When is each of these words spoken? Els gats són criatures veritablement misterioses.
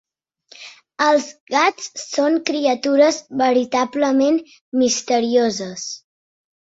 Els 1.07 1.25
gats 1.55 1.91
són 2.03 2.37
criatures 2.49 3.19
veritablement 3.41 4.39
misterioses. 4.85 5.85